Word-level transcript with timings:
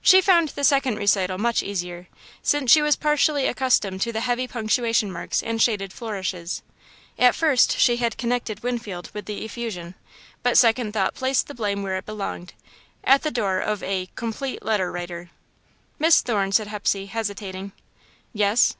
She 0.00 0.22
found 0.22 0.48
the 0.48 0.64
second 0.64 0.96
recital 0.96 1.36
much 1.36 1.62
easier, 1.62 2.08
since 2.40 2.70
she 2.72 2.80
was 2.80 2.96
partially 2.96 3.46
accustomed 3.46 4.00
to 4.00 4.12
the 4.14 4.22
heavy 4.22 4.48
punctuation 4.48 5.12
marks 5.12 5.42
and 5.42 5.60
shaded 5.60 5.92
flourishes. 5.92 6.62
At 7.18 7.34
first, 7.34 7.78
she 7.78 7.98
had 7.98 8.16
connected 8.16 8.62
Winfield 8.62 9.10
with 9.12 9.26
the 9.26 9.44
effusion, 9.44 9.94
but 10.42 10.56
second 10.56 10.92
thought 10.94 11.12
placed 11.14 11.48
the 11.48 11.54
blame 11.54 11.82
where 11.82 11.96
it 11.98 12.06
belonged 12.06 12.54
at 13.04 13.24
the 13.24 13.30
door 13.30 13.58
of 13.58 13.82
a 13.82 14.08
"Complete 14.14 14.62
Letter 14.64 14.90
Writer." 14.90 15.28
"Miss 15.98 16.22
Thorne," 16.22 16.50
said 16.50 16.68
Hepsey, 16.68 17.04
hesitating. 17.04 17.72
"Yes?" 18.32 18.74